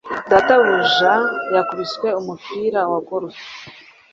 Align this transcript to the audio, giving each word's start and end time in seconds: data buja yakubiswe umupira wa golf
data 0.31 0.53
buja 0.63 1.13
yakubiswe 1.55 2.07
umupira 2.19 2.79
wa 2.91 2.99
golf 3.07 3.39